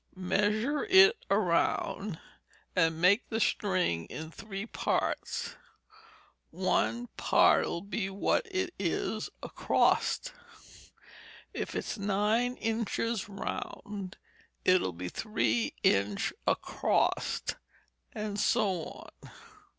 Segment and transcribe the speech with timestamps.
[0.15, 2.19] Measure it round,
[2.75, 5.55] and make the string in three parts,
[6.51, 10.33] and one part'll be what it is acrost.
[11.53, 12.97] If it's nine inch
[13.29, 14.17] round,
[14.65, 17.57] it'll be three inch acrost,
[18.11, 19.11] and so on.